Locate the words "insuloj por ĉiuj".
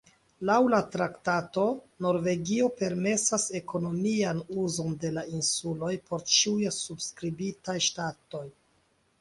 5.41-6.75